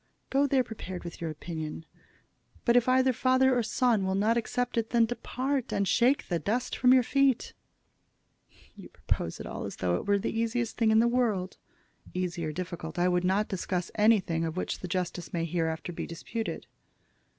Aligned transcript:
Go 0.31 0.47
there 0.47 0.63
prepared 0.63 1.03
with 1.03 1.21
your 1.21 1.29
opinion. 1.29 1.85
But 2.65 2.75
if 2.75 2.89
either 2.89 3.13
father 3.13 3.55
or 3.55 3.61
son 3.61 4.03
will 4.03 4.15
not 4.15 4.35
accept 4.35 4.75
it, 4.75 4.89
then 4.89 5.05
depart, 5.05 5.71
and 5.71 5.87
shake 5.87 6.27
the 6.27 6.39
dust 6.39 6.75
from 6.75 6.91
your 6.91 7.03
feet." 7.03 7.53
"You 8.73 8.89
propose 8.89 9.39
it 9.39 9.45
all 9.45 9.63
as 9.63 9.75
though 9.75 9.97
it 9.97 10.07
were 10.07 10.17
the 10.17 10.35
easiest 10.35 10.75
thing 10.75 10.89
in 10.89 11.01
the 11.01 11.07
world." 11.07 11.57
"Easy 12.15 12.43
or 12.43 12.51
difficult. 12.51 12.97
I 12.97 13.07
would 13.09 13.23
not 13.23 13.47
discuss 13.47 13.91
anything 13.93 14.43
of 14.43 14.57
which 14.57 14.79
the 14.79 14.87
justice 14.87 15.33
may 15.33 15.45
hereafter 15.45 15.93
be 15.93 16.07
disputed." 16.07 16.65